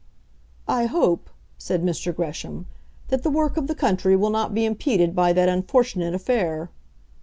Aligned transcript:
"I 0.67 0.85
hope," 0.87 1.29
said 1.59 1.83
Mr. 1.83 2.11
Gresham, 2.11 2.65
"that 3.09 3.21
the 3.21 3.29
work 3.29 3.55
of 3.55 3.67
the 3.67 3.75
country 3.75 4.15
will 4.15 4.31
not 4.31 4.51
be 4.51 4.65
impeded 4.65 5.15
by 5.15 5.31
that 5.33 5.47
unfortunate 5.47 6.15
affair." 6.15 6.71